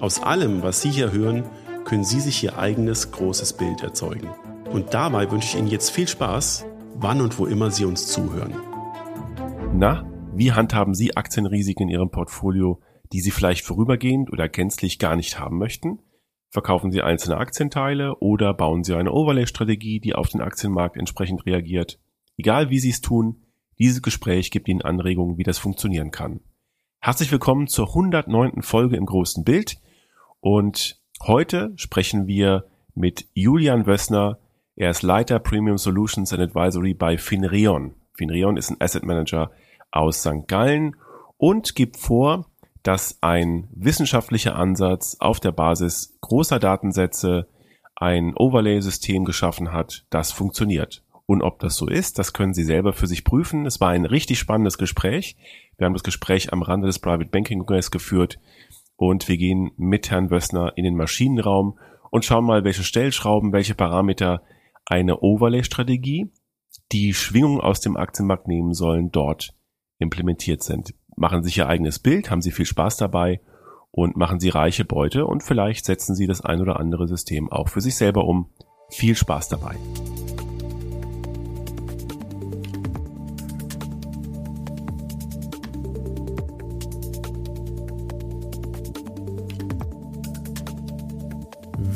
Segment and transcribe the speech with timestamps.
[0.00, 1.44] Aus allem, was Sie hier hören,
[1.84, 4.28] können Sie sich Ihr eigenes großes Bild erzeugen.
[4.72, 8.54] Und dabei wünsche ich Ihnen jetzt viel Spaß wann und wo immer Sie uns zuhören.
[9.74, 12.80] Na, wie handhaben Sie Aktienrisiken in Ihrem Portfolio,
[13.12, 15.98] die Sie vielleicht vorübergehend oder gänzlich gar nicht haben möchten?
[16.48, 21.98] Verkaufen Sie einzelne Aktienteile oder bauen Sie eine Overlay-Strategie, die auf den Aktienmarkt entsprechend reagiert?
[22.38, 23.42] Egal wie Sie es tun,
[23.78, 26.40] dieses Gespräch gibt Ihnen Anregungen, wie das funktionieren kann.
[27.00, 28.62] Herzlich willkommen zur 109.
[28.62, 29.78] Folge im großen Bild
[30.40, 34.38] und heute sprechen wir mit Julian Wössner,
[34.76, 37.94] er ist Leiter Premium Solutions and Advisory bei Finreon.
[38.14, 39.50] Finreon ist ein Asset Manager
[39.90, 40.46] aus St.
[40.46, 40.96] Gallen
[41.36, 42.46] und gibt vor,
[42.82, 47.46] dass ein wissenschaftlicher Ansatz auf der Basis großer Datensätze
[47.94, 51.02] ein Overlay-System geschaffen hat, das funktioniert.
[51.26, 53.66] Und ob das so ist, das können Sie selber für sich prüfen.
[53.66, 55.36] Es war ein richtig spannendes Gespräch.
[55.76, 58.38] Wir haben das Gespräch am Rande des Private Banking Kongress geführt
[59.00, 61.78] und wir gehen mit Herrn Wössner in den Maschinenraum
[62.10, 64.42] und schauen mal, welche Stellschrauben, welche Parameter
[64.84, 66.30] eine Overlay-Strategie,
[66.92, 69.54] die Schwingungen aus dem Aktienmarkt nehmen sollen, dort
[69.98, 70.92] implementiert sind.
[71.16, 73.40] Machen sich ihr eigenes Bild, haben sie viel Spaß dabei
[73.90, 77.68] und machen sie reiche Beute und vielleicht setzen sie das ein oder andere System auch
[77.70, 78.50] für sich selber um.
[78.90, 79.76] Viel Spaß dabei.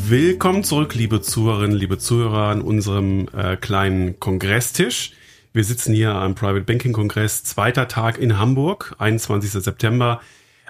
[0.06, 5.12] Willkommen zurück, liebe Zuhörerinnen, liebe Zuhörer, an unserem äh, kleinen Kongresstisch.
[5.54, 9.50] Wir sitzen hier am Private Banking Kongress, zweiter Tag in Hamburg, 21.
[9.50, 10.20] September.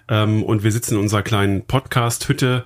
[0.09, 2.63] Ähm, und wir sitzen in unserer kleinen Podcast-Hütte.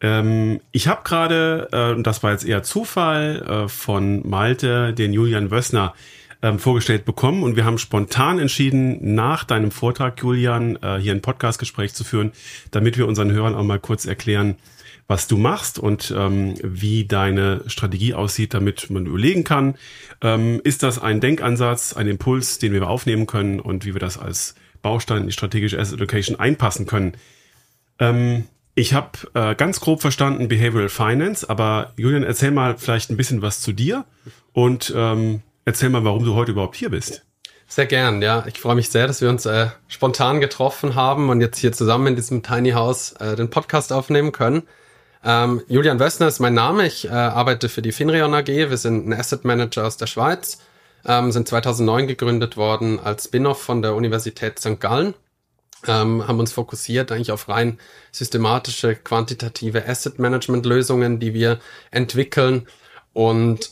[0.00, 5.50] Ähm, ich habe gerade, äh, das war jetzt eher Zufall, äh, von Malte den Julian
[5.50, 5.94] Wössner
[6.42, 11.22] ähm, vorgestellt bekommen und wir haben spontan entschieden, nach deinem Vortrag, Julian, äh, hier ein
[11.22, 12.30] Podcast-Gespräch zu führen,
[12.70, 14.56] damit wir unseren Hörern auch mal kurz erklären,
[15.06, 19.76] was du machst und ähm, wie deine Strategie aussieht, damit man überlegen kann,
[20.22, 24.18] ähm, ist das ein Denkansatz, ein Impuls, den wir aufnehmen können und wie wir das
[24.18, 27.14] als Baustein in die strategische Asset Education einpassen können.
[27.98, 28.44] Ähm,
[28.74, 33.40] ich habe äh, ganz grob verstanden Behavioral Finance, aber Julian, erzähl mal vielleicht ein bisschen
[33.42, 34.04] was zu dir
[34.52, 37.24] und ähm, erzähl mal, warum du heute überhaupt hier bist.
[37.66, 38.44] Sehr gern, ja.
[38.46, 42.08] Ich freue mich sehr, dass wir uns äh, spontan getroffen haben und jetzt hier zusammen
[42.08, 44.64] in diesem Tiny House äh, den Podcast aufnehmen können.
[45.24, 46.86] Ähm, Julian Wössner ist mein Name.
[46.86, 48.46] Ich äh, arbeite für die Finreon AG.
[48.48, 50.58] Wir sind ein Asset Manager aus der Schweiz.
[51.06, 54.80] Ähm, sind 2009 gegründet worden als Spin-off von der Universität St.
[54.80, 55.14] Gallen.
[55.86, 57.78] Ähm, haben uns fokussiert eigentlich auf rein
[58.12, 61.58] systematische, quantitative Asset Management Lösungen, die wir
[61.90, 62.66] entwickeln.
[63.14, 63.70] Und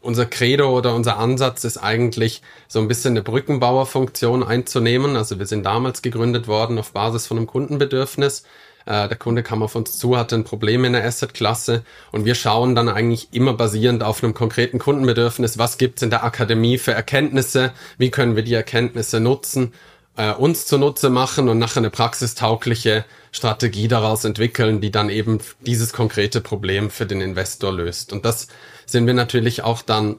[0.00, 5.16] unser Credo oder unser Ansatz ist eigentlich so ein bisschen eine Brückenbauerfunktion einzunehmen.
[5.16, 8.44] Also wir sind damals gegründet worden auf Basis von einem Kundenbedürfnis
[8.86, 12.34] äh, der Kunde kam auf uns zu, hatte ein Problem in der Assetklasse und wir
[12.34, 16.92] schauen dann eigentlich immer basierend auf einem konkreten Kundenbedürfnis, was gibt's in der Akademie für
[16.92, 19.72] Erkenntnisse, wie können wir die Erkenntnisse nutzen,
[20.16, 25.92] äh, uns zunutze machen und nachher eine praxistaugliche Strategie daraus entwickeln, die dann eben dieses
[25.92, 28.12] konkrete Problem für den Investor löst.
[28.12, 28.48] Und das
[28.86, 30.16] sind wir natürlich auch dann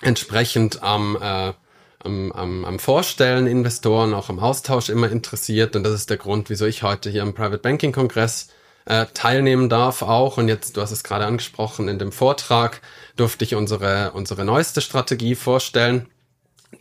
[0.00, 1.52] entsprechend am äh,
[2.04, 5.76] am, am, am Vorstellen Investoren, auch am Austausch immer interessiert.
[5.76, 8.48] Und das ist der Grund, wieso ich heute hier am Private Banking Kongress
[8.84, 10.38] äh, teilnehmen darf auch.
[10.38, 12.80] Und jetzt, du hast es gerade angesprochen, in dem Vortrag
[13.16, 16.08] durfte ich unsere, unsere neueste Strategie vorstellen.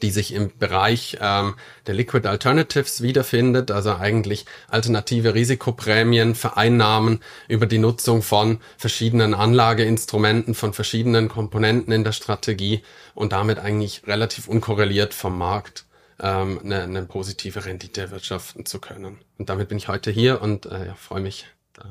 [0.02, 1.56] Die sich im Bereich ähm,
[1.88, 10.54] der Liquid Alternatives wiederfindet, also eigentlich alternative Risikoprämien vereinnahmen über die Nutzung von verschiedenen Anlageinstrumenten,
[10.54, 12.82] von verschiedenen Komponenten in der Strategie
[13.14, 15.86] und damit eigentlich relativ unkorreliert vom Markt
[16.22, 19.18] ähm, eine, eine positive Rendite erwirtschaften zu können.
[19.38, 21.48] Und damit bin ich heute hier und äh, ja, freue mich.
[21.74, 21.86] Da.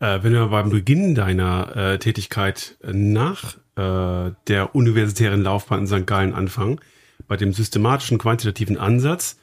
[0.00, 6.06] Äh, wenn wir beim Beginn deiner äh, Tätigkeit nach äh, der universitären Laufbahn in St.
[6.06, 6.80] Gallen anfangen,
[7.28, 9.38] bei dem systematischen quantitativen Ansatz.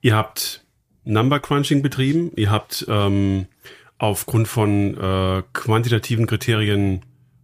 [0.00, 0.64] Ihr habt
[1.04, 3.46] Number Crunching betrieben, ihr habt ähm,
[3.96, 7.02] aufgrund von äh, quantitativen Kriterien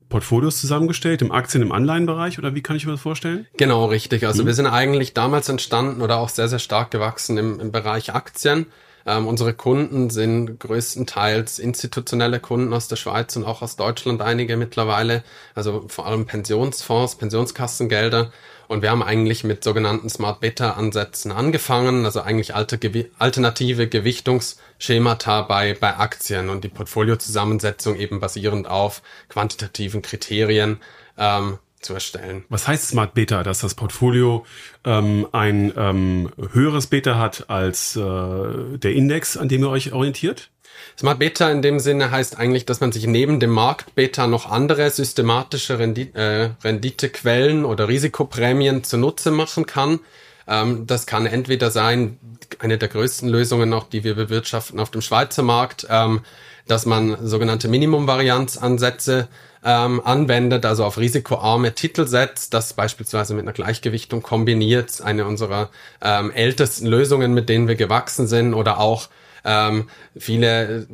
[0.08, 3.46] Portfolios zusammengestellt, im Aktien-, im Anleihenbereich oder wie kann ich mir das vorstellen?
[3.56, 4.26] Genau, richtig.
[4.26, 4.46] Also mhm.
[4.46, 8.67] wir sind eigentlich damals entstanden oder auch sehr, sehr stark gewachsen im, im Bereich Aktien.
[9.06, 14.56] Ähm, unsere Kunden sind größtenteils institutionelle Kunden aus der Schweiz und auch aus Deutschland einige
[14.56, 15.23] mittlerweile.
[15.55, 18.33] Also vor allem Pensionsfonds, Pensionskassengelder.
[18.67, 22.79] Und wir haben eigentlich mit sogenannten Smart Beta Ansätzen angefangen, also eigentlich alte,
[23.19, 30.81] alternative Gewichtungsschemata bei, bei Aktien und die Portfoliozusammensetzung eben basierend auf quantitativen Kriterien
[31.19, 32.45] ähm, zu erstellen.
[32.49, 34.45] Was heißt Smart Beta, dass das Portfolio
[34.85, 40.51] ähm, ein ähm, höheres Beta hat als äh, der Index, an dem ihr euch orientiert?
[40.99, 44.51] Smart Beta in dem Sinne heißt eigentlich, dass man sich neben dem Markt Beta noch
[44.51, 50.01] andere systematische Rendite, äh, Renditequellen oder Risikoprämien zunutze machen kann.
[50.47, 52.19] Ähm, das kann entweder sein,
[52.59, 56.21] eine der größten Lösungen noch, die wir bewirtschaften auf dem Schweizer Markt, ähm,
[56.67, 59.29] dass man sogenannte Minimumvarianzansätze
[59.64, 65.70] ähm, anwendet, also auf risikoarme Titel setzt, das beispielsweise mit einer Gleichgewichtung kombiniert, eine unserer
[66.02, 69.08] ähm, ältesten Lösungen, mit denen wir gewachsen sind, oder auch
[69.44, 70.87] ähm, viele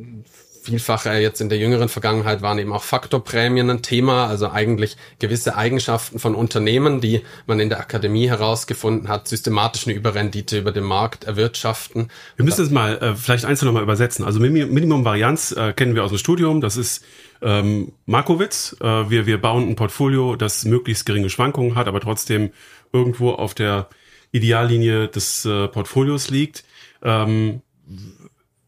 [0.62, 4.96] vielfach äh, jetzt in der jüngeren Vergangenheit waren eben auch Faktorprämien ein Thema, also eigentlich
[5.18, 10.72] gewisse Eigenschaften von Unternehmen, die man in der Akademie herausgefunden hat, systematisch eine Überrendite über
[10.72, 12.08] den Markt erwirtschaften.
[12.36, 14.24] Wir müssen es mal äh, vielleicht einzeln nochmal übersetzen.
[14.24, 17.04] Also Minimum Varianz äh, kennen wir aus dem Studium, das ist
[17.42, 18.76] ähm, Markowitz.
[18.80, 22.50] Äh, wir, wir bauen ein Portfolio, das möglichst geringe Schwankungen hat, aber trotzdem
[22.92, 23.88] irgendwo auf der
[24.32, 26.64] Ideallinie des äh, Portfolios liegt.
[27.02, 27.62] Ähm,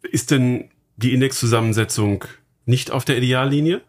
[0.02, 2.24] ist denn die Indexzusammensetzung
[2.64, 3.80] nicht auf der Ideallinie?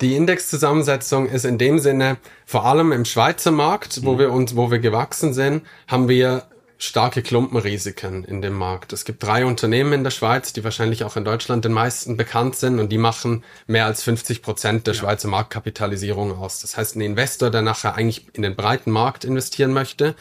[0.00, 2.16] Die Indexzusammensetzung ist in dem Sinne,
[2.46, 4.18] vor allem im Schweizer Markt, wo mhm.
[4.18, 6.44] wir uns, wo wir gewachsen sind, haben wir
[6.78, 8.92] starke Klumpenrisiken in dem Markt.
[8.92, 12.56] Es gibt drei Unternehmen in der Schweiz, die wahrscheinlich auch in Deutschland den meisten bekannt
[12.56, 15.00] sind und die machen mehr als 50 Prozent der ja.
[15.00, 16.60] Schweizer Marktkapitalisierung aus.
[16.60, 20.14] Das heißt, ein Investor, der nachher eigentlich in den breiten Markt investieren möchte,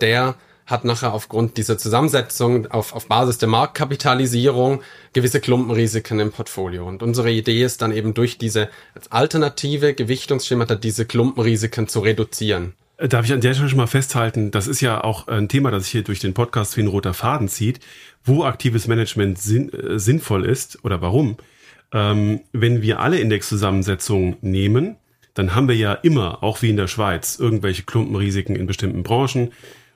[0.00, 0.36] der
[0.66, 4.82] hat nachher aufgrund dieser Zusammensetzung auf, auf Basis der Marktkapitalisierung
[5.12, 6.86] gewisse Klumpenrisiken im Portfolio.
[6.86, 8.68] Und unsere Idee ist dann eben durch diese
[9.08, 12.74] alternative Gewichtungsschemata diese Klumpenrisiken zu reduzieren.
[12.96, 15.70] Äh, darf ich an der Stelle schon mal festhalten, das ist ja auch ein Thema,
[15.70, 17.80] das sich hier durch den Podcast wie ein roter Faden zieht,
[18.24, 21.36] wo aktives Management sinn, äh, sinnvoll ist oder warum.
[21.92, 24.96] Ähm, wenn wir alle Indexzusammensetzungen nehmen,
[25.34, 29.52] dann haben wir ja immer, auch wie in der Schweiz, irgendwelche Klumpenrisiken in bestimmten Branchen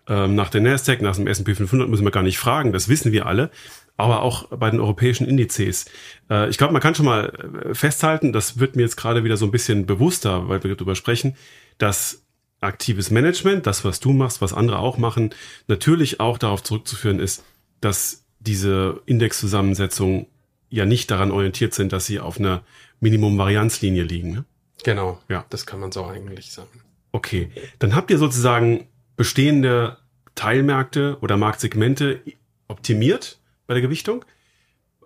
[0.08, 3.12] ähm, nach der Nasdaq, nach dem S&P 500 müssen wir gar nicht fragen, das wissen
[3.12, 3.50] wir alle.
[3.96, 5.84] Aber auch bei den europäischen Indizes.
[6.30, 7.32] Äh, ich glaube, man kann schon mal
[7.68, 10.94] äh, festhalten, das wird mir jetzt gerade wieder so ein bisschen bewusster, weil wir darüber
[10.94, 11.36] sprechen,
[11.78, 12.22] dass
[12.60, 15.34] aktives Management, das, was du machst, was andere auch machen,
[15.66, 17.44] natürlich auch darauf zurückzuführen ist,
[17.80, 20.26] dass diese Indexzusammensetzungen
[20.68, 22.62] ja nicht daran orientiert sind, dass sie auf einer
[23.00, 24.32] Minimum-Varianzlinie liegen.
[24.32, 24.44] Ne?
[24.84, 26.80] Genau, ja, das kann man so eigentlich sagen.
[27.12, 28.86] Okay, dann habt ihr sozusagen
[29.20, 29.98] bestehende
[30.34, 32.22] Teilmärkte oder Marktsegmente
[32.68, 34.24] optimiert bei der Gewichtung.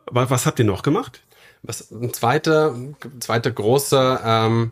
[0.07, 1.25] Was habt ihr noch gemacht?
[1.65, 2.77] Was ein zweiter,
[3.19, 4.71] zweiter großer, ähm,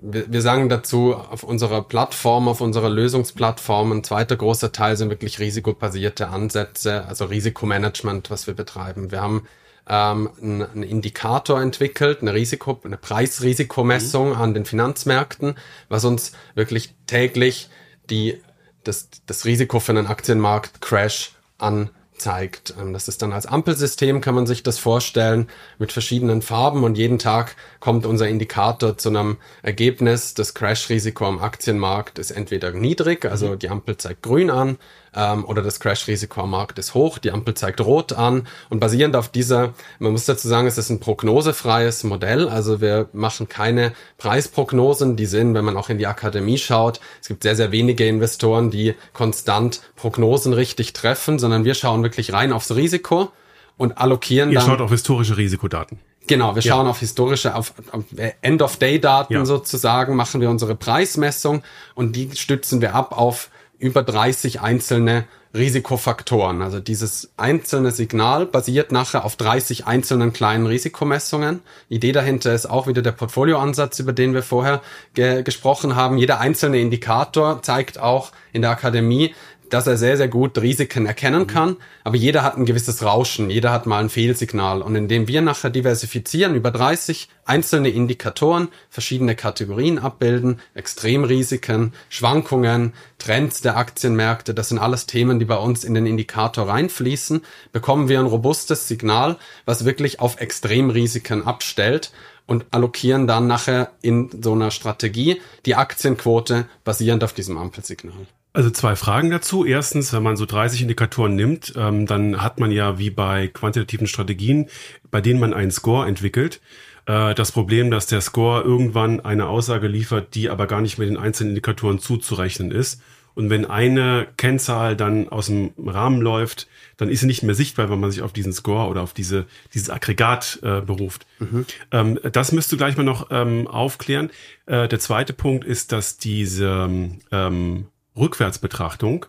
[0.00, 5.10] wir, wir sagen dazu auf unserer Plattform, auf unserer Lösungsplattform, ein zweiter großer Teil sind
[5.10, 9.10] wirklich risikobasierte Ansätze, also Risikomanagement, was wir betreiben.
[9.10, 9.46] Wir haben
[9.86, 14.36] ähm, einen, einen Indikator entwickelt, eine Risiko, eine Preisrisikomessung mhm.
[14.36, 15.56] an den Finanzmärkten,
[15.90, 17.68] was uns wirklich täglich
[18.08, 18.40] die
[18.88, 22.74] das, das Risiko für einen Aktienmarkt-Crash anzeigt.
[22.80, 26.96] Ähm, das ist dann als Ampelsystem, kann man sich das vorstellen, mit verschiedenen Farben und
[26.96, 30.34] jeden Tag kommt unser Indikator zu einem Ergebnis.
[30.34, 33.58] Das Crash-Risiko am Aktienmarkt ist entweder niedrig, also mhm.
[33.58, 34.78] die Ampel zeigt grün an,
[35.14, 39.16] ähm, oder das Crash-Risiko am Markt ist hoch, die Ampel zeigt rot an und basierend
[39.16, 43.92] auf dieser, man muss dazu sagen, es ist ein prognosefreies Modell, also wir machen keine
[44.18, 48.06] Preisprognosen, die sind, wenn man auch in die Akademie schaut, es gibt sehr, sehr wenige
[48.06, 53.30] Investoren, die konstant Prognosen richtig treffen, sondern wir schauen wirklich rein aufs Risiko
[53.76, 54.64] und allokieren Ihr dann.
[54.64, 55.98] Ihr schaut auf historische Risikodaten.
[56.28, 56.90] Genau, wir schauen ja.
[56.90, 58.04] auf historische, auf, auf
[58.42, 59.44] End-of-Day-Daten ja.
[59.46, 61.62] sozusagen, machen wir unsere Preismessung
[61.94, 66.60] und die stützen wir ab auf über 30 einzelne Risikofaktoren.
[66.60, 71.60] Also dieses einzelne Signal basiert nachher auf 30 einzelnen kleinen Risikomessungen.
[71.88, 74.82] Idee dahinter ist auch wieder der Portfolioansatz, über den wir vorher
[75.14, 76.18] ge gesprochen haben.
[76.18, 79.34] Jeder einzelne Indikator zeigt auch in der Akademie,
[79.70, 81.76] dass er sehr, sehr gut Risiken erkennen kann.
[82.04, 84.82] Aber jeder hat ein gewisses Rauschen, jeder hat mal ein Fehlsignal.
[84.82, 93.60] Und indem wir nachher diversifizieren, über 30 einzelne Indikatoren, verschiedene Kategorien abbilden, Extremrisiken, Schwankungen, Trends
[93.60, 98.20] der Aktienmärkte, das sind alles Themen, die bei uns in den Indikator reinfließen, bekommen wir
[98.20, 102.12] ein robustes Signal, was wirklich auf Extremrisiken abstellt
[102.46, 108.26] und allokieren dann nachher in so einer Strategie die Aktienquote basierend auf diesem Ampelsignal.
[108.58, 109.64] Also zwei Fragen dazu.
[109.64, 114.08] Erstens, wenn man so 30 Indikatoren nimmt, ähm, dann hat man ja wie bei quantitativen
[114.08, 114.66] Strategien,
[115.12, 116.60] bei denen man einen Score entwickelt,
[117.06, 121.08] äh, das Problem, dass der Score irgendwann eine Aussage liefert, die aber gar nicht mit
[121.08, 123.00] den einzelnen Indikatoren zuzurechnen ist.
[123.36, 127.90] Und wenn eine Kennzahl dann aus dem Rahmen läuft, dann ist sie nicht mehr sichtbar,
[127.90, 131.28] wenn man sich auf diesen Score oder auf diese, dieses Aggregat äh, beruft.
[131.38, 131.64] Mhm.
[131.92, 134.30] Ähm, das müsst du gleich mal noch ähm, aufklären.
[134.66, 136.90] Äh, der zweite Punkt ist, dass diese
[137.30, 137.86] ähm,
[138.18, 139.26] Rückwärtsbetrachtung,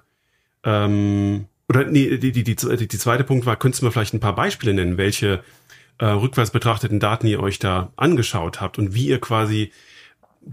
[0.63, 4.19] ähm, oder nee, die, die, die, die zweite Punkt war, könntest du mir vielleicht ein
[4.19, 5.43] paar Beispiele nennen, welche
[5.99, 9.71] äh, rückwärts betrachteten Daten ihr euch da angeschaut habt und wie ihr quasi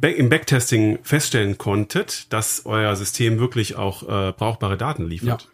[0.02, 5.42] im Backtesting feststellen konntet, dass euer System wirklich auch äh, brauchbare Daten liefert.
[5.42, 5.48] Ja.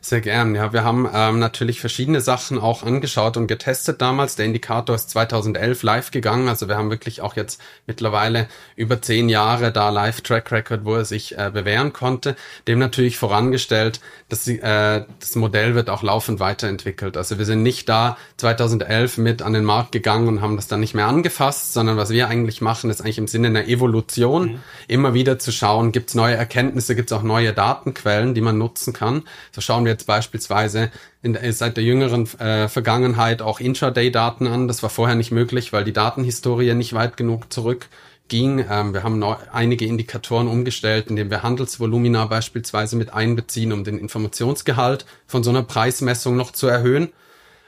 [0.00, 0.54] Sehr gern.
[0.54, 4.36] Ja, wir haben ähm, natürlich verschiedene Sachen auch angeschaut und getestet damals.
[4.36, 6.48] Der Indikator ist 2011 live gegangen.
[6.48, 10.94] Also wir haben wirklich auch jetzt mittlerweile über zehn Jahre da Live Track Record, wo
[10.94, 12.36] er sich äh, bewähren konnte.
[12.68, 17.16] Dem natürlich vorangestellt, dass sie, äh, das Modell wird auch laufend weiterentwickelt.
[17.16, 20.80] Also wir sind nicht da 2011 mit an den Markt gegangen und haben das dann
[20.80, 24.58] nicht mehr angefasst, sondern was wir eigentlich machen, ist eigentlich im Sinne einer Evolution mhm.
[24.88, 28.58] immer wieder zu schauen, gibt es neue Erkenntnisse, gibt es auch neue Datenquellen, die man
[28.58, 29.22] nutzen kann.
[29.52, 30.90] So schauen wir jetzt beispielsweise
[31.22, 34.68] in, seit der jüngeren äh, Vergangenheit auch Intraday-Daten an.
[34.68, 37.88] Das war vorher nicht möglich, weil die Datenhistorie nicht weit genug zurück
[38.28, 38.64] ging.
[38.70, 43.98] Ähm, wir haben neu, einige Indikatoren umgestellt, indem wir Handelsvolumina beispielsweise mit einbeziehen, um den
[43.98, 47.08] Informationsgehalt von so einer Preismessung noch zu erhöhen.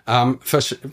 [0.07, 0.39] Ähm,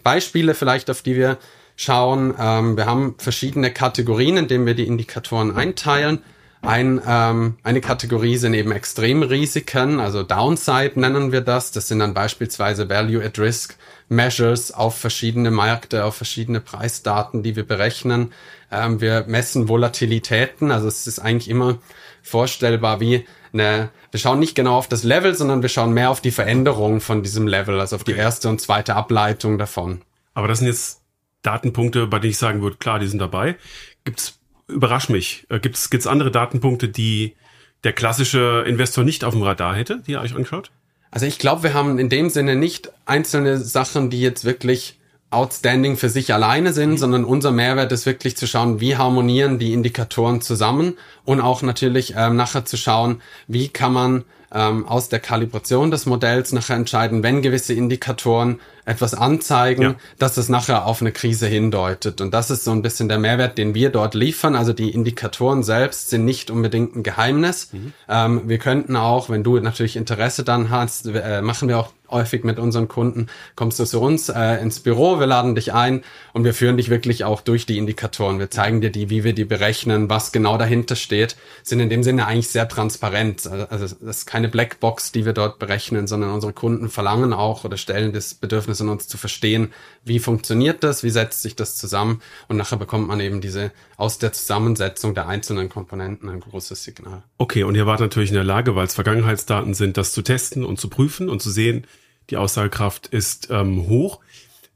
[0.03, 1.37] Beispiele vielleicht, auf die wir
[1.75, 2.33] schauen.
[2.39, 6.21] Ähm, wir haben verschiedene Kategorien, in denen wir die Indikatoren einteilen.
[6.65, 11.71] Ein, ähm, eine Kategorie sind eben Extremrisiken, also Downside nennen wir das.
[11.71, 13.77] Das sind dann beispielsweise Value at Risk
[14.09, 18.33] Measures auf verschiedene Märkte, auf verschiedene Preisdaten, die wir berechnen.
[18.71, 21.77] Ähm, wir messen Volatilitäten, also es ist eigentlich immer
[22.23, 26.19] vorstellbar wie eine, wir schauen nicht genau auf das Level, sondern wir schauen mehr auf
[26.19, 30.01] die Veränderung von diesem Level, also auf die erste und zweite Ableitung davon.
[30.33, 31.01] Aber das sind jetzt
[31.43, 33.55] Datenpunkte, bei denen ich sagen würde, klar, die sind dabei.
[34.03, 35.45] Gibt's überrasch mich.
[35.49, 37.35] Äh, Gibt es andere Datenpunkte, die
[37.83, 40.71] der klassische Investor nicht auf dem Radar hätte, die ihr euch anschaut?
[41.11, 45.97] Also ich glaube, wir haben in dem Sinne nicht einzelne Sachen, die jetzt wirklich outstanding
[45.97, 46.97] für sich alleine sind, mhm.
[46.97, 52.13] sondern unser Mehrwert ist wirklich zu schauen, wie harmonieren die Indikatoren zusammen und auch natürlich
[52.17, 54.23] ähm, nachher zu schauen, wie kann man
[54.55, 59.95] ähm, aus der Kalibration des Modells nachher entscheiden, wenn gewisse Indikatoren etwas anzeigen, ja.
[60.17, 62.21] dass es nachher auf eine Krise hindeutet.
[62.21, 64.55] Und das ist so ein bisschen der Mehrwert, den wir dort liefern.
[64.55, 67.73] Also die Indikatoren selbst sind nicht unbedingt ein Geheimnis.
[67.73, 67.93] Mhm.
[68.07, 72.43] Ähm, wir könnten auch, wenn du natürlich Interesse dann hast, äh, machen wir auch häufig
[72.43, 76.03] mit unseren Kunden, kommst du zu uns äh, ins Büro, wir laden dich ein
[76.33, 78.39] und wir führen dich wirklich auch durch die Indikatoren.
[78.39, 82.03] Wir zeigen dir die, wie wir die berechnen, was genau dahinter steht, sind in dem
[82.03, 83.45] Sinne eigentlich sehr transparent.
[83.45, 87.77] Also das ist keine Blackbox, die wir dort berechnen, sondern unsere Kunden verlangen auch oder
[87.77, 92.21] stellen das Bedürfnis an uns zu verstehen, wie funktioniert das, wie setzt sich das zusammen
[92.47, 97.23] und nachher bekommt man eben diese aus der Zusammensetzung der einzelnen Komponenten ein großes Signal.
[97.37, 100.65] Okay, und ihr wart natürlich in der Lage, weil es Vergangenheitsdaten sind, das zu testen
[100.65, 101.85] und zu prüfen und zu sehen,
[102.29, 104.19] die Aussagekraft ist ähm, hoch.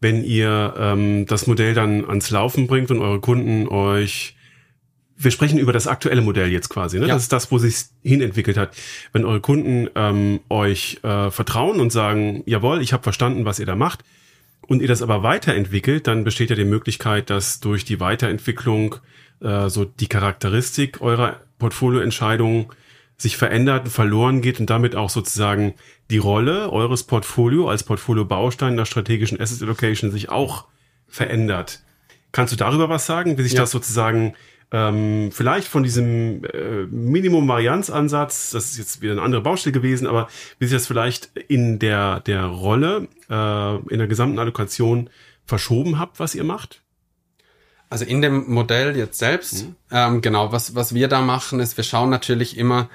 [0.01, 4.35] Wenn ihr ähm, das Modell dann ans Laufen bringt und eure Kunden euch
[5.21, 7.07] wir sprechen über das aktuelle Modell jetzt quasi, ne?
[7.07, 7.15] Ja.
[7.15, 8.73] Das ist das, wo sich hinentwickelt hat.
[9.11, 13.65] Wenn eure Kunden ähm, euch äh, vertrauen und sagen, jawohl, ich habe verstanden, was ihr
[13.65, 14.05] da macht,
[14.69, 18.95] und ihr das aber weiterentwickelt, dann besteht ja die Möglichkeit, dass durch die Weiterentwicklung
[19.41, 22.71] äh, so die Charakteristik eurer Portfolioentscheidung
[23.19, 25.73] sich verändert, verloren geht und damit auch sozusagen
[26.09, 30.65] die Rolle eures Portfolio als Portfolio-Baustein der strategischen Asset Allocation sich auch
[31.07, 31.83] verändert.
[32.31, 33.61] Kannst du darüber was sagen, wie sich ja.
[33.61, 34.35] das sozusagen
[34.71, 40.29] ähm, vielleicht von diesem äh, Minimum-Varianz-Ansatz, das ist jetzt wieder eine andere Baustelle gewesen, aber
[40.59, 45.09] wie sich das vielleicht in der, der Rolle, äh, in der gesamten Allokation
[45.45, 46.81] verschoben habt, was ihr macht?
[47.89, 49.75] Also in dem Modell jetzt selbst, mhm.
[49.91, 52.87] ähm, genau, was, was wir da machen, ist, wir schauen natürlich immer,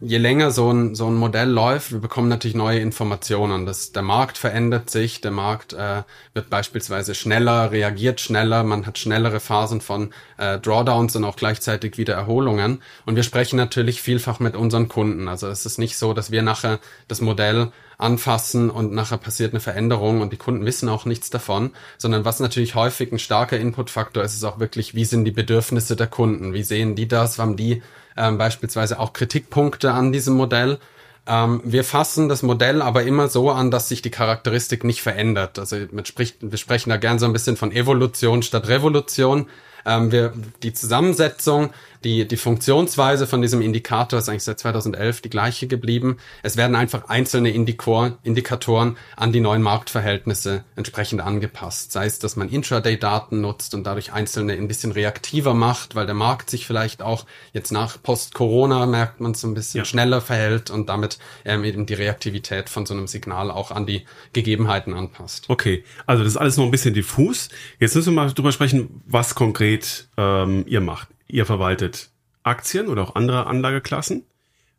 [0.00, 3.66] je länger so ein, so ein Modell läuft, wir bekommen natürlich neue Informationen.
[3.66, 6.02] Das, der Markt verändert sich, der Markt äh,
[6.34, 11.98] wird beispielsweise schneller, reagiert schneller, man hat schnellere Phasen von äh, Drawdowns und auch gleichzeitig
[11.98, 12.82] wieder Erholungen.
[13.06, 15.28] Und wir sprechen natürlich vielfach mit unseren Kunden.
[15.28, 19.60] Also es ist nicht so, dass wir nachher das Modell anfassen und nachher passiert eine
[19.60, 24.22] Veränderung und die Kunden wissen auch nichts davon, sondern was natürlich häufig ein starker Inputfaktor
[24.22, 27.56] ist, ist auch wirklich, wie sind die Bedürfnisse der Kunden, wie sehen die das, haben
[27.56, 27.82] die
[28.20, 30.78] ähm, beispielsweise auch Kritikpunkte an diesem Modell.
[31.26, 35.58] Ähm, wir fassen das Modell aber immer so an, dass sich die Charakteristik nicht verändert.
[35.58, 39.46] Also spricht, wir sprechen da gern so ein bisschen von Evolution statt Revolution.
[39.86, 41.70] Ähm, wir, die Zusammensetzung
[42.04, 46.16] die, die Funktionsweise von diesem Indikator ist eigentlich seit 2011 die gleiche geblieben.
[46.42, 51.92] Es werden einfach einzelne Indikor, Indikatoren an die neuen Marktverhältnisse entsprechend angepasst.
[51.92, 56.14] Sei es, dass man Intraday-Daten nutzt und dadurch einzelne ein bisschen reaktiver macht, weil der
[56.14, 59.84] Markt sich vielleicht auch jetzt nach Post-Corona merkt man so ein bisschen ja.
[59.84, 64.04] schneller verhält und damit ähm, eben die Reaktivität von so einem Signal auch an die
[64.32, 65.44] Gegebenheiten anpasst.
[65.48, 67.50] Okay, also das ist alles noch ein bisschen diffus.
[67.78, 72.10] Jetzt müssen wir mal drüber sprechen, was konkret ähm, ihr macht ihr verwaltet
[72.42, 74.24] Aktien oder auch andere Anlageklassen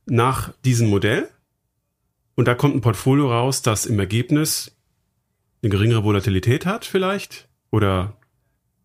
[0.05, 1.29] nach diesem Modell.
[2.35, 4.75] Und da kommt ein Portfolio raus, das im Ergebnis
[5.61, 8.17] eine geringere Volatilität hat vielleicht oder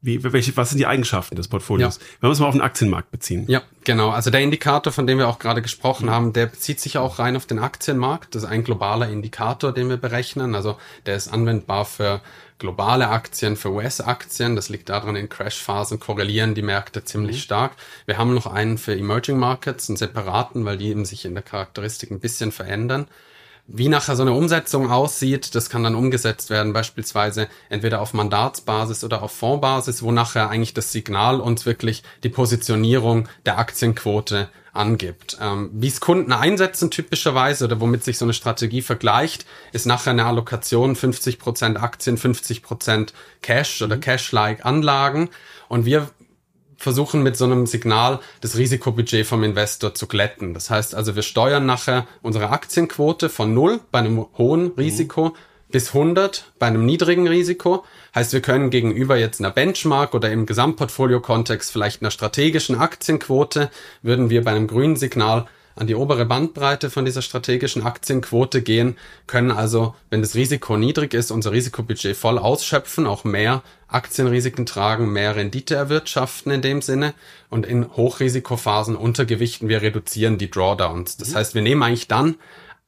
[0.06, 1.96] wie, welche, was sind die Eigenschaften des Portfolios?
[1.96, 2.02] Ja.
[2.20, 3.44] Wenn wir es mal auf den Aktienmarkt beziehen.
[3.48, 4.10] Ja, genau.
[4.10, 7.36] Also der Indikator, von dem wir auch gerade gesprochen haben, der bezieht sich auch rein
[7.36, 8.34] auf den Aktienmarkt.
[8.34, 10.54] Das ist ein globaler Indikator, den wir berechnen.
[10.54, 12.20] Also der ist anwendbar für
[12.58, 14.54] globale Aktien, für US-Aktien.
[14.54, 17.40] Das liegt daran, in Crashphasen korrelieren die Märkte ziemlich mhm.
[17.40, 17.72] stark.
[18.06, 21.42] Wir haben noch einen für Emerging Markets, einen separaten, weil die eben sich in der
[21.42, 23.08] Charakteristik ein bisschen verändern.
[23.68, 29.02] Wie nachher so eine Umsetzung aussieht, das kann dann umgesetzt werden, beispielsweise entweder auf Mandatsbasis
[29.02, 35.38] oder auf Fondsbasis, wo nachher eigentlich das Signal uns wirklich die Positionierung der Aktienquote angibt.
[35.40, 40.10] Ähm, Wie es Kunden einsetzen typischerweise oder womit sich so eine Strategie vergleicht, ist nachher
[40.10, 43.08] eine Allokation 50% Aktien, 50%
[43.42, 44.00] Cash oder mhm.
[44.00, 45.30] Cash-like Anlagen.
[45.68, 46.10] Und wir
[46.76, 50.54] versuchen mit so einem Signal das Risikobudget vom Investor zu glätten.
[50.54, 55.32] Das heißt also, wir steuern nachher unsere Aktienquote von null bei einem hohen Risiko mhm.
[55.70, 57.84] bis 100 bei einem niedrigen Risiko.
[58.14, 63.70] Heißt, wir können gegenüber jetzt einer Benchmark oder im Gesamtportfolio-Kontext vielleicht einer strategischen Aktienquote,
[64.02, 68.96] würden wir bei einem grünen Signal an die obere Bandbreite von dieser strategischen Aktienquote gehen,
[69.26, 75.12] können also, wenn das Risiko niedrig ist, unser Risikobudget voll ausschöpfen, auch mehr Aktienrisiken tragen,
[75.12, 77.14] mehr Rendite erwirtschaften in dem Sinne
[77.50, 81.18] und in Hochrisikophasen untergewichten wir reduzieren die Drawdowns.
[81.18, 81.34] Das mhm.
[81.36, 82.36] heißt, wir nehmen eigentlich dann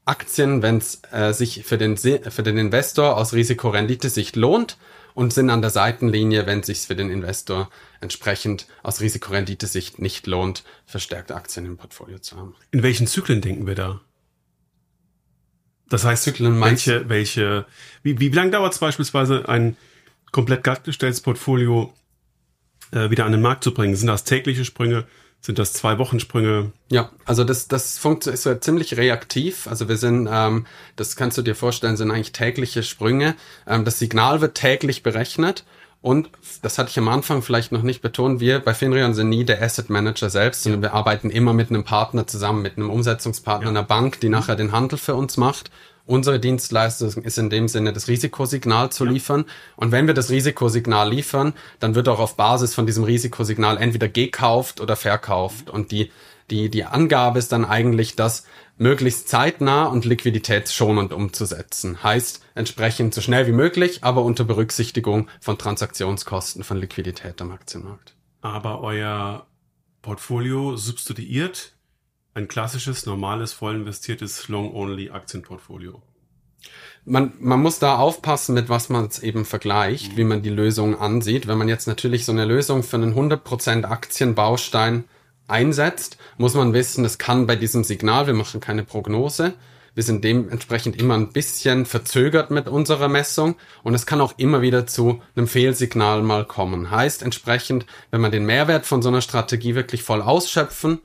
[0.07, 4.79] Aktien, wenn es äh, sich für den, für den Investor aus Risikorendite-Sicht lohnt
[5.19, 10.29] und sind an der Seitenlinie, wenn es sich für den Investor entsprechend aus Risikorendite-Sicht nicht
[10.29, 12.55] lohnt, verstärkte Aktien im Portfolio zu haben.
[12.71, 14.01] In welchen Zyklen denken wir da?
[15.89, 17.67] Das heißt, Zyklen welche, welche,
[18.05, 19.77] wie, wie lange dauert es beispielsweise, ein
[20.31, 21.93] komplett glattgestelltes Portfolio
[22.93, 23.97] äh, wieder an den Markt zu bringen?
[23.97, 25.05] Sind das tägliche Sprünge?
[25.41, 26.73] Sind das zwei Wochensprünge?
[26.91, 29.67] Ja, also das, das funktioniert so ziemlich reaktiv.
[29.67, 33.35] Also wir sind, ähm, das kannst du dir vorstellen, sind eigentlich tägliche Sprünge.
[33.67, 35.65] Ähm, das Signal wird täglich berechnet
[36.01, 36.31] und
[36.63, 39.61] das hatte ich am Anfang vielleicht noch nicht betont, wir bei Finrion sind nie der
[39.61, 43.71] Asset Manager selbst, sondern wir arbeiten immer mit einem Partner zusammen, mit einem Umsetzungspartner, ja.
[43.71, 45.71] einer Bank, die nachher den Handel für uns macht.
[46.09, 49.45] Unsere Dienstleistung ist in dem Sinne, das Risikosignal zu liefern.
[49.77, 54.09] Und wenn wir das Risikosignal liefern, dann wird auch auf Basis von diesem Risikosignal entweder
[54.09, 55.69] gekauft oder verkauft.
[55.69, 56.11] Und die,
[56.49, 58.47] die, die Angabe ist dann eigentlich, dass
[58.79, 62.03] möglichst zeitnah und liquiditätsschonend umzusetzen.
[62.03, 68.15] Heißt entsprechend so schnell wie möglich, aber unter Berücksichtigung von Transaktionskosten von Liquidität am Aktienmarkt.
[68.41, 69.47] Aber euer
[70.01, 71.73] Portfolio substituiert
[72.39, 76.01] ein klassisches, normales, voll investiertes Long-Only-Aktienportfolio.
[77.05, 80.17] Man, man muss da aufpassen, mit was man es eben vergleicht, mhm.
[80.17, 81.47] wie man die Lösung ansieht.
[81.47, 85.05] Wenn man jetzt natürlich so eine Lösung für einen 100% Aktienbaustein
[85.49, 89.55] einsetzt, muss man wissen, es kann bei diesem Signal, wir machen keine Prognose,
[89.95, 94.61] wir sind dementsprechend immer ein bisschen verzögert mit unserer Messung und es kann auch immer
[94.61, 96.91] wieder zu einem Fehlsignal mal kommen.
[96.91, 101.01] Heißt entsprechend, wenn man den Mehrwert von so einer Strategie wirklich voll ausschöpfen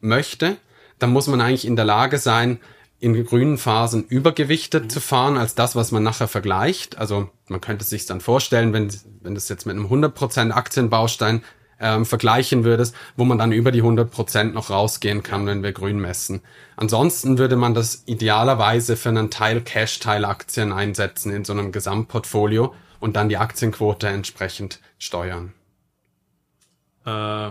[0.00, 0.58] möchte,
[0.98, 2.58] dann muss man eigentlich in der Lage sein,
[2.98, 4.90] in grünen Phasen übergewichtet mhm.
[4.90, 6.98] zu fahren als das, was man nachher vergleicht.
[6.98, 11.42] Also man könnte sich dann vorstellen, wenn, wenn das jetzt mit einem 100% Aktienbaustein
[11.78, 15.72] ähm, vergleichen würdest, wo man dann über die 100 Prozent noch rausgehen kann, wenn wir
[15.72, 16.40] grün messen.
[16.76, 21.72] Ansonsten würde man das idealerweise für einen Teil Cash, Teil Aktien einsetzen in so einem
[21.72, 25.52] Gesamtportfolio und dann die Aktienquote entsprechend steuern.
[27.04, 27.50] Äh,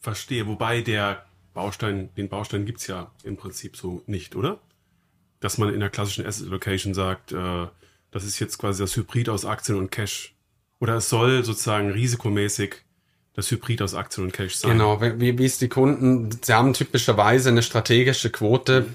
[0.00, 0.46] verstehe.
[0.46, 1.24] Wobei der
[1.58, 4.60] Baustein, den Baustein gibt's ja im Prinzip so nicht, oder?
[5.40, 7.66] Dass man in der klassischen Asset Allocation sagt, äh,
[8.12, 10.36] das ist jetzt quasi das Hybrid aus Aktien und Cash.
[10.78, 12.76] Oder es soll sozusagen risikomäßig
[13.34, 14.70] das Hybrid aus Aktien und Cash sein.
[14.70, 18.86] Genau, wie, wie es die Kunden, sie haben typischerweise eine strategische Quote,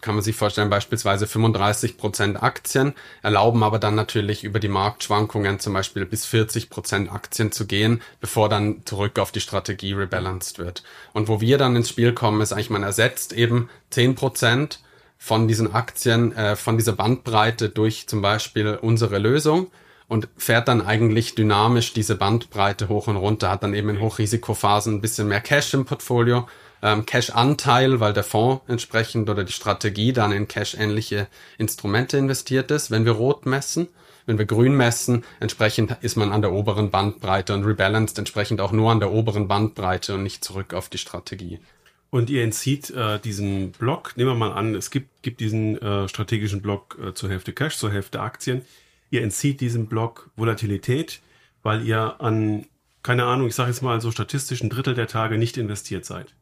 [0.00, 5.60] kann man sich vorstellen, beispielsweise 35 Prozent Aktien, erlauben aber dann natürlich über die Marktschwankungen
[5.60, 10.58] zum Beispiel bis 40 Prozent Aktien zu gehen, bevor dann zurück auf die Strategie rebalanced
[10.58, 10.82] wird.
[11.12, 14.80] Und wo wir dann ins Spiel kommen, ist eigentlich, man ersetzt eben 10 Prozent
[15.18, 19.70] von diesen Aktien, äh, von dieser Bandbreite durch zum Beispiel unsere Lösung
[20.08, 24.94] und fährt dann eigentlich dynamisch diese Bandbreite hoch und runter, hat dann eben in Hochrisikophasen
[24.94, 26.48] ein bisschen mehr Cash im Portfolio
[26.82, 32.90] ähm, Cash-Anteil, weil der Fonds entsprechend oder die Strategie dann in Cash-ähnliche Instrumente investiert ist.
[32.90, 33.88] Wenn wir rot messen,
[34.26, 38.72] wenn wir grün messen, entsprechend ist man an der oberen Bandbreite und rebalanced entsprechend auch
[38.72, 41.58] nur an der oberen Bandbreite und nicht zurück auf die Strategie.
[42.10, 46.08] Und ihr entzieht äh, diesen Block, nehmen wir mal an, es gibt, gibt diesen äh,
[46.08, 48.62] strategischen Block äh, zur Hälfte Cash, zur Hälfte Aktien.
[49.10, 51.20] Ihr entzieht diesem Block Volatilität,
[51.62, 52.66] weil ihr an,
[53.02, 56.34] keine Ahnung, ich sage jetzt mal so statistischen Drittel der Tage nicht investiert seid.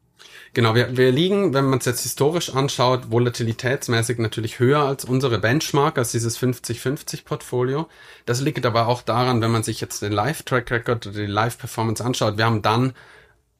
[0.54, 5.38] Genau, wir, wir liegen, wenn man es jetzt historisch anschaut, volatilitätsmäßig natürlich höher als unsere
[5.38, 7.88] Benchmark, als dieses 50-50-Portfolio.
[8.26, 12.38] Das liegt aber auch daran, wenn man sich jetzt den Live-Track-Record oder die Live-Performance anschaut,
[12.38, 12.94] wir haben dann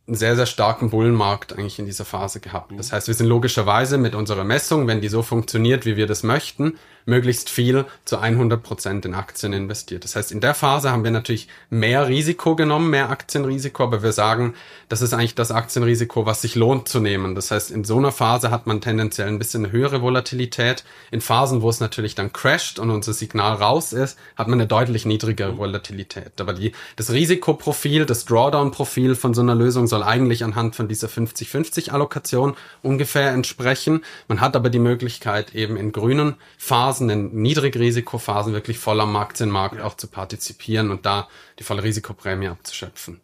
[0.09, 2.73] einen sehr, sehr starken Bullenmarkt eigentlich in dieser Phase gehabt.
[2.77, 6.23] Das heißt, wir sind logischerweise mit unserer Messung, wenn die so funktioniert, wie wir das
[6.23, 10.05] möchten, möglichst viel zu 100 Prozent in Aktien investiert.
[10.05, 14.13] Das heißt, in der Phase haben wir natürlich mehr Risiko genommen, mehr Aktienrisiko, aber wir
[14.13, 14.55] sagen,
[14.89, 17.35] das ist eigentlich das Aktienrisiko, was sich lohnt zu nehmen.
[17.35, 20.85] Das heißt, in so einer Phase hat man tendenziell ein bisschen höhere Volatilität.
[21.11, 24.69] In Phasen, wo es natürlich dann crasht und unser Signal raus ist, hat man eine
[24.69, 26.41] deutlich niedrigere Volatilität.
[26.41, 31.09] Aber die, das Risikoprofil, das Drawdown-Profil von so einer Lösung soll eigentlich anhand von dieser
[31.09, 34.03] 50-50-Allokation ungefähr entsprechen.
[34.27, 39.17] Man hat aber die Möglichkeit, eben in grünen Phasen Phasen, in Niedrigrisikophasen wirklich voll am
[39.17, 39.85] Aktienmarkt ja.
[39.85, 43.21] auch zu partizipieren und da die volle Risikoprämie abzuschöpfen.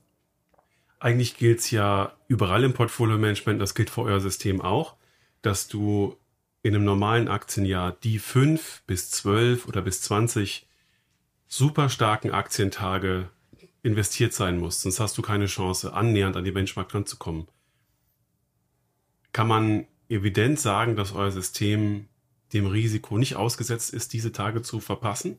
[0.99, 4.97] Eigentlich gilt es ja überall im Portfolio-Management, das gilt für euer System auch,
[5.43, 6.17] dass du
[6.63, 10.67] in einem normalen Aktienjahr die fünf bis zwölf oder bis zwanzig
[11.47, 13.29] super starken Aktientage
[13.85, 17.47] investiert sein musst, sonst hast du keine Chance, annähernd an die Benchmark ranzukommen.
[19.33, 22.09] Kann man evident sagen, dass euer System
[22.53, 25.39] dem Risiko nicht ausgesetzt ist, diese Tage zu verpassen?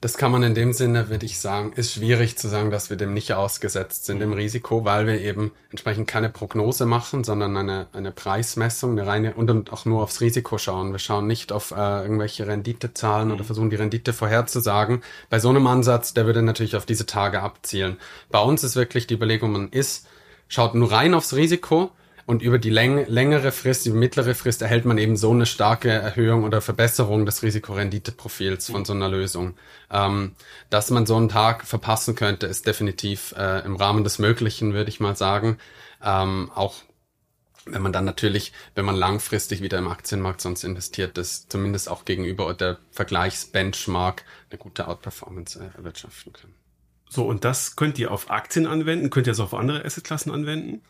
[0.00, 2.96] Das kann man in dem Sinne, würde ich sagen, ist schwierig zu sagen, dass wir
[2.96, 7.86] dem nicht ausgesetzt sind, dem Risiko, weil wir eben entsprechend keine Prognose machen, sondern eine,
[7.92, 10.92] eine Preismessung, eine reine und auch nur aufs Risiko schauen.
[10.92, 13.46] Wir schauen nicht auf äh, irgendwelche Renditezahlen oder mhm.
[13.46, 15.02] versuchen die Rendite vorherzusagen.
[15.30, 17.96] Bei so einem Ansatz, der würde natürlich auf diese Tage abzielen.
[18.30, 20.06] Bei uns ist wirklich die Überlegung, man ist,
[20.48, 21.90] schaut nur rein aufs Risiko,
[22.26, 25.90] und über die läng längere Frist, die mittlere Frist erhält man eben so eine starke
[25.90, 29.54] Erhöhung oder Verbesserung des Risikorenditeprofils von so einer Lösung.
[29.90, 30.34] Ähm,
[30.70, 34.88] dass man so einen Tag verpassen könnte, ist definitiv äh, im Rahmen des Möglichen, würde
[34.88, 35.58] ich mal sagen.
[36.02, 36.74] Ähm, auch
[37.66, 42.04] wenn man dann natürlich, wenn man langfristig wieder im Aktienmarkt sonst investiert, das zumindest auch
[42.04, 46.54] gegenüber der Vergleichsbenchmark eine gute Outperformance äh, erwirtschaften kann.
[47.08, 49.10] So, und das könnt ihr auf Aktien anwenden?
[49.10, 50.82] Könnt ihr es auf andere Assetklassen anwenden?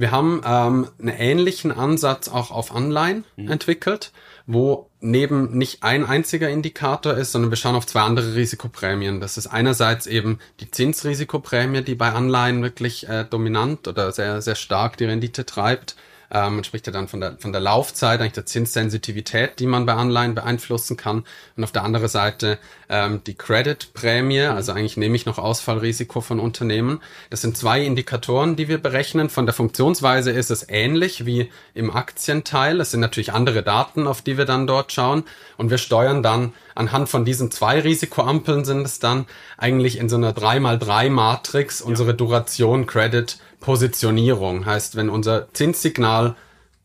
[0.00, 3.50] Wir haben ähm, einen ähnlichen Ansatz auch auf Anleihen mhm.
[3.50, 4.12] entwickelt,
[4.46, 9.20] wo neben nicht ein einziger Indikator ist, sondern wir schauen auf zwei andere Risikoprämien.
[9.20, 14.54] Das ist einerseits eben die Zinsrisikoprämie, die bei Anleihen wirklich äh, dominant oder sehr, sehr
[14.54, 15.96] stark die Rendite treibt.
[16.30, 19.86] Ähm, man spricht ja dann von der, von der Laufzeit, eigentlich der Zinssensitivität, die man
[19.86, 21.24] bei Anleihen beeinflussen kann.
[21.56, 26.40] Und auf der anderen Seite ähm, die Credit-Prämie, also eigentlich nehme ich noch Ausfallrisiko von
[26.40, 27.00] Unternehmen.
[27.30, 29.30] Das sind zwei Indikatoren, die wir berechnen.
[29.30, 32.80] Von der Funktionsweise ist es ähnlich wie im Aktienteil.
[32.80, 35.24] Es sind natürlich andere Daten, auf die wir dann dort schauen.
[35.56, 39.26] Und wir steuern dann anhand von diesen zwei Risikoampeln sind es dann
[39.58, 44.66] eigentlich in so einer 3x3 Matrix unsere Duration Credit Positionierung.
[44.66, 46.36] Heißt, wenn unser Zinssignal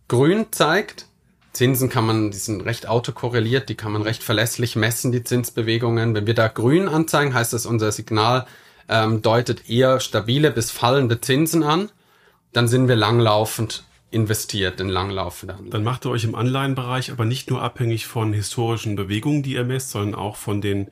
[0.08, 1.08] grün zeigt,
[1.54, 6.14] Zinsen kann man, die sind recht autokorreliert, die kann man recht verlässlich messen, die Zinsbewegungen.
[6.14, 8.46] Wenn wir da grün anzeigen, heißt das, unser Signal
[8.90, 11.90] ähm, deutet eher stabile bis fallende Zinsen an.
[12.52, 15.72] Dann sind wir langlaufend investiert in langlaufende Anleihen.
[15.72, 19.66] Dann macht ihr euch im Anleihenbereich aber nicht nur abhängig von historischen Bewegungen, die ihr
[19.66, 20.90] messt, sondern auch von den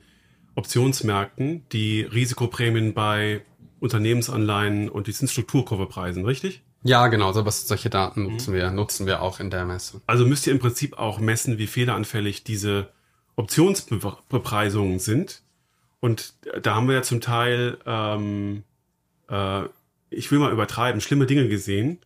[0.56, 3.42] Optionsmärkten, die Risikoprämien bei
[3.84, 6.62] Unternehmensanleihen und die Zinsstrukturkurve preisen, richtig?
[6.82, 8.32] Ja, genau, so was, solche Daten mhm.
[8.32, 10.00] nutzen wir, nutzen wir auch in der Messung.
[10.06, 12.88] Also müsst ihr im Prinzip auch messen, wie fehleranfällig diese
[13.36, 15.42] Optionsbepreisungen sind.
[16.00, 18.64] Und da haben wir ja zum Teil, ähm,
[19.28, 19.62] äh,
[20.10, 22.00] ich will mal übertreiben, schlimme Dinge gesehen.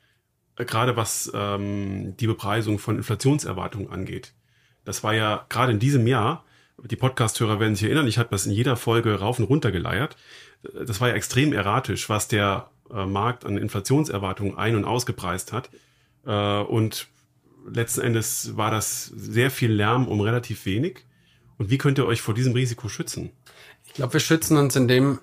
[0.56, 4.32] gerade was ähm, die Bepreisung von Inflationserwartungen angeht.
[4.84, 6.44] Das war ja gerade in diesem Jahr,
[6.84, 10.16] die Podcasthörer werden sich erinnern, ich habe das in jeder Folge rauf und runter geleiert.
[10.62, 15.70] Das war ja extrem erratisch, was der äh, Markt an Inflationserwartungen ein- und ausgepreist hat.
[16.26, 17.08] Äh, und
[17.70, 21.04] letzten Endes war das sehr viel Lärm um relativ wenig.
[21.58, 23.30] Und wie könnt ihr euch vor diesem Risiko schützen?
[23.86, 25.18] Ich glaube, wir schützen uns in dem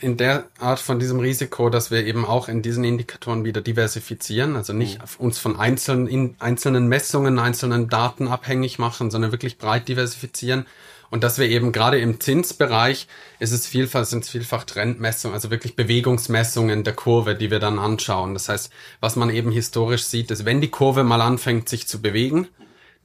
[0.00, 4.56] in der Art von diesem Risiko, dass wir eben auch in diesen Indikatoren wieder diversifizieren,
[4.56, 5.26] also nicht mhm.
[5.26, 10.66] uns von einzelnen, in, einzelnen Messungen, einzelnen Daten abhängig machen, sondern wirklich breit diversifizieren.
[11.10, 13.06] Und dass wir eben gerade im Zinsbereich
[13.38, 17.78] ist es vielfach, sind es vielfach Trendmessungen, also wirklich Bewegungsmessungen der Kurve, die wir dann
[17.78, 18.34] anschauen.
[18.34, 22.00] Das heißt, was man eben historisch sieht, ist, wenn die Kurve mal anfängt, sich zu
[22.02, 22.48] bewegen,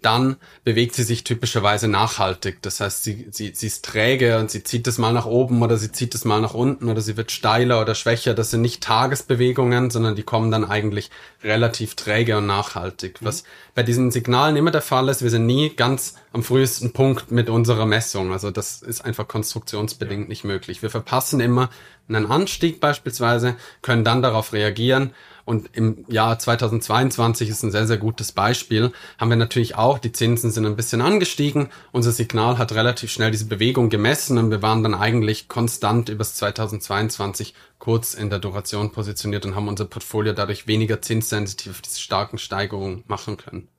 [0.01, 2.61] dann bewegt sie sich typischerweise nachhaltig.
[2.61, 5.77] Das heißt, sie, sie, sie ist träge und sie zieht es mal nach oben oder
[5.77, 8.33] sie zieht es mal nach unten oder sie wird steiler oder schwächer.
[8.33, 11.09] Das sind nicht Tagesbewegungen, sondern die kommen dann eigentlich
[11.43, 13.21] relativ träge und nachhaltig.
[13.21, 13.25] Mhm.
[13.25, 13.43] Was
[13.75, 17.49] bei diesen Signalen immer der Fall ist, wir sind nie ganz am frühesten Punkt mit
[17.49, 18.31] unserer Messung.
[18.31, 20.27] Also das ist einfach konstruktionsbedingt ja.
[20.29, 20.81] nicht möglich.
[20.81, 21.69] Wir verpassen immer
[22.09, 25.11] einen Anstieg beispielsweise, können dann darauf reagieren
[25.49, 28.91] und im Jahr 2022 ist ein sehr, sehr gutes Beispiel.
[29.17, 31.69] Haben wir natürlich auch, die Zinsen sind ein bisschen angestiegen.
[31.91, 36.35] Unser Signal hat relativ schnell diese Bewegung gemessen und wir waren dann eigentlich konstant übers
[36.35, 41.99] 2022 kurz in der Duration positioniert und haben unser Portfolio dadurch weniger zinssensitiv auf diese
[41.99, 43.69] starken Steigerungen machen können.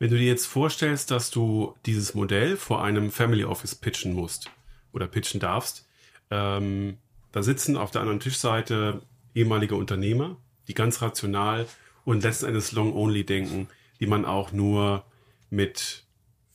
[0.00, 4.50] Wenn du dir jetzt vorstellst, dass du dieses Modell vor einem Family Office pitchen musst
[4.92, 5.86] oder pitchen darfst,
[6.32, 6.98] ähm,
[7.38, 9.00] da sitzen auf der anderen Tischseite
[9.32, 11.68] ehemalige Unternehmer, die ganz rational
[12.04, 13.68] und letzten Endes long-only denken,
[14.00, 15.04] die man auch nur
[15.48, 16.02] mit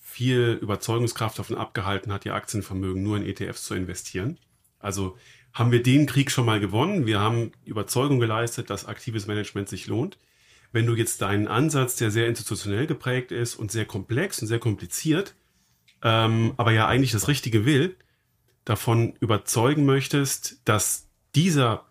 [0.01, 4.37] viel Überzeugungskraft davon abgehalten hat, ihr Aktienvermögen nur in ETFs zu investieren.
[4.79, 5.17] Also
[5.53, 7.05] haben wir den Krieg schon mal gewonnen.
[7.05, 10.17] Wir haben Überzeugung geleistet, dass aktives Management sich lohnt.
[10.73, 14.59] Wenn du jetzt deinen Ansatz, der sehr institutionell geprägt ist und sehr komplex und sehr
[14.59, 15.33] kompliziert,
[16.01, 17.95] ähm, aber ja eigentlich das Richtige will,
[18.65, 21.85] davon überzeugen möchtest, dass dieser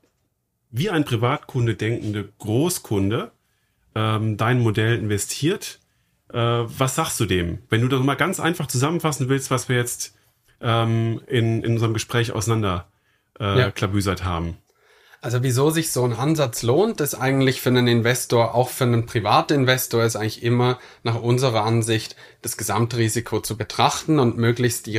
[0.70, 3.32] wie ein Privatkunde denkende Großkunde
[3.94, 5.80] ähm, dein Modell investiert.
[6.32, 7.58] Äh, was sagst du dem?
[7.68, 10.16] Wenn du das mal ganz einfach zusammenfassen willst, was wir jetzt
[10.62, 12.88] ähm, in, in unserem Gespräch auseinander
[13.38, 13.70] äh, ja.
[13.70, 14.56] klabüsert haben.
[15.20, 19.06] Also wieso sich so ein Ansatz lohnt, ist eigentlich für einen Investor, auch für einen
[19.06, 24.96] Privatinvestor, ist eigentlich immer nach unserer Ansicht das Gesamtrisiko zu betrachten und möglichst die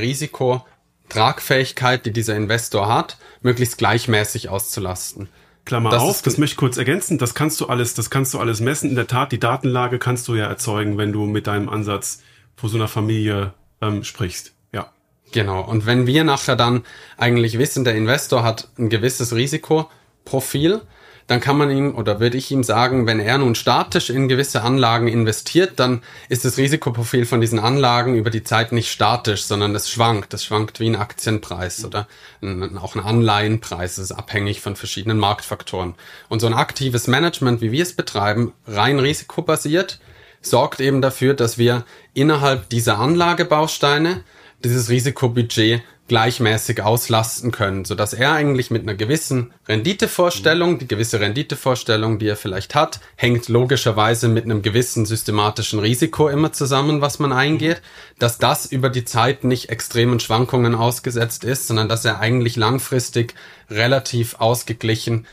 [1.04, 5.30] Risikotragfähigkeit, die dieser Investor hat, möglichst gleichmäßig auszulasten.
[5.66, 8.40] Klammer das auf, das möchte ich kurz ergänzen, das kannst du alles, das kannst du
[8.40, 8.90] alles messen.
[8.90, 12.22] In der Tat, die Datenlage kannst du ja erzeugen, wenn du mit deinem Ansatz
[12.56, 14.54] vor so einer Familie ähm, sprichst.
[14.74, 14.92] Ja.
[15.32, 15.62] Genau.
[15.62, 16.84] Und wenn wir nachher dann
[17.18, 20.82] eigentlich wissen, der Investor hat ein gewisses Risikoprofil,
[21.28, 24.62] dann kann man ihm oder würde ich ihm sagen, wenn er nun statisch in gewisse
[24.62, 29.74] Anlagen investiert, dann ist das Risikoprofil von diesen Anlagen über die Zeit nicht statisch, sondern
[29.74, 30.34] es schwankt.
[30.34, 32.08] Es schwankt wie ein Aktienpreis oder
[32.42, 33.98] ein, auch ein Anleihenpreis.
[33.98, 35.96] Es ist abhängig von verschiedenen Marktfaktoren.
[36.28, 40.00] Und so ein aktives Management, wie wir es betreiben, rein risikobasiert,
[40.42, 44.24] sorgt eben dafür, dass wir innerhalb dieser Anlagebausteine
[44.64, 45.82] dieses Risikobudget
[46.14, 52.28] gleichmäßig auslasten können, so dass er eigentlich mit einer gewissen Renditevorstellung, die gewisse Renditevorstellung, die
[52.28, 57.82] er vielleicht hat, hängt logischerweise mit einem gewissen systematischen Risiko immer zusammen, was man eingeht,
[58.20, 63.34] dass das über die Zeit nicht extremen Schwankungen ausgesetzt ist, sondern dass er eigentlich langfristig
[63.72, 65.26] relativ ausgeglichen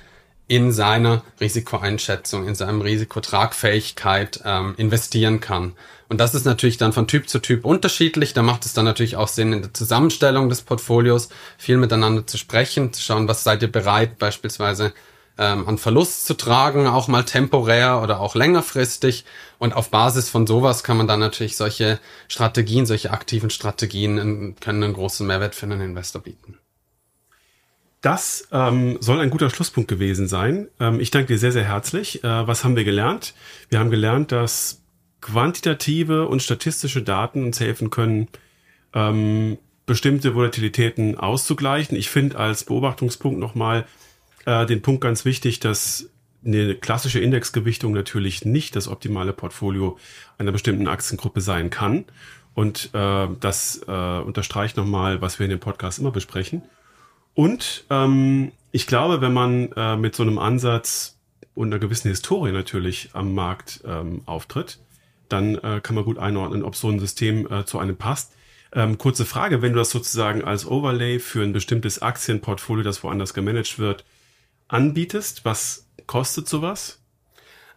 [0.50, 5.74] in seiner Risikoeinschätzung, in seinem Risikotragfähigkeit ähm, investieren kann.
[6.08, 8.34] Und das ist natürlich dann von Typ zu Typ unterschiedlich.
[8.34, 12.36] Da macht es dann natürlich auch Sinn, in der Zusammenstellung des Portfolios viel miteinander zu
[12.36, 14.92] sprechen, zu schauen, was seid ihr bereit, beispielsweise
[15.38, 19.24] ähm, an Verlust zu tragen, auch mal temporär oder auch längerfristig.
[19.60, 24.82] Und auf Basis von sowas kann man dann natürlich solche Strategien, solche aktiven Strategien können
[24.82, 26.58] einen großen Mehrwert für einen Investor bieten.
[28.00, 30.68] Das ähm, soll ein guter Schlusspunkt gewesen sein.
[30.78, 32.24] Ähm, ich danke dir sehr, sehr herzlich.
[32.24, 33.34] Äh, was haben wir gelernt?
[33.68, 34.82] Wir haben gelernt, dass
[35.20, 38.28] quantitative und statistische Daten uns helfen können,
[38.94, 41.96] ähm, bestimmte Volatilitäten auszugleichen.
[41.96, 43.86] Ich finde als Beobachtungspunkt nochmal
[44.46, 46.08] äh, den Punkt ganz wichtig, dass
[46.42, 49.98] eine klassische Indexgewichtung natürlich nicht das optimale Portfolio
[50.38, 52.06] einer bestimmten Aktiengruppe sein kann.
[52.54, 56.62] Und äh, das äh, unterstreicht nochmal, was wir in dem Podcast immer besprechen.
[57.35, 61.19] Und ähm, ich glaube, wenn man äh, mit so einem Ansatz
[61.55, 64.79] und einer gewissen Historie natürlich am Markt ähm, auftritt,
[65.29, 68.33] dann äh, kann man gut einordnen, ob so ein System äh, zu einem passt.
[68.73, 73.35] Ähm, kurze Frage, wenn du das sozusagen als Overlay für ein bestimmtes Aktienportfolio, das woanders
[73.35, 74.05] gemanagt wird,
[74.69, 76.99] anbietest, was kostet sowas?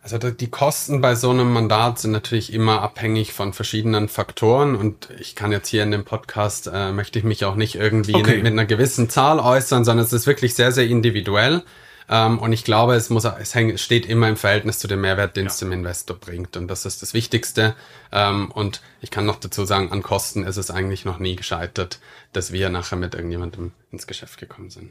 [0.03, 5.07] Also die Kosten bei so einem Mandat sind natürlich immer abhängig von verschiedenen Faktoren und
[5.17, 8.43] ich kann jetzt hier in dem Podcast, äh, möchte ich mich auch nicht irgendwie okay.
[8.43, 11.63] mit einer gewissen Zahl äußern, sondern es ist wirklich sehr, sehr individuell.
[12.09, 15.37] Ähm, und ich glaube, es muss, es hängt, steht immer im Verhältnis zu dem Mehrwert,
[15.37, 16.57] den es dem Investor bringt.
[16.57, 17.73] Und das ist das Wichtigste.
[18.11, 21.99] Ähm, und ich kann noch dazu sagen, an Kosten ist es eigentlich noch nie gescheitert,
[22.33, 24.89] dass wir nachher mit irgendjemandem ins Geschäft gekommen sind.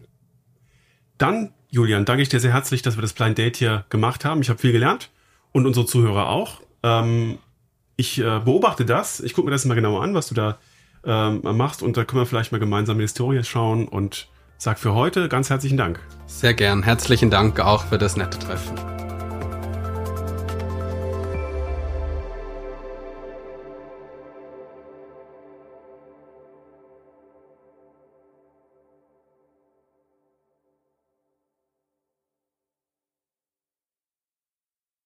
[1.23, 4.43] Dann, Julian, danke ich dir sehr herzlich, dass wir das Blind Date hier gemacht haben.
[4.43, 5.11] Ich habe viel gelernt
[5.53, 6.63] und unsere Zuhörer auch.
[6.83, 7.39] Ähm,
[7.95, 9.21] ich äh, beobachte das.
[9.21, 10.59] Ich gucke mir das mal genauer an, was du da
[11.05, 11.81] ähm, machst.
[11.81, 14.27] Und da können wir vielleicht mal gemeinsam in die Historie schauen und
[14.59, 16.01] sag für heute ganz herzlichen Dank.
[16.27, 16.83] Sehr gern.
[16.83, 19.02] Herzlichen Dank auch für das nette Treffen.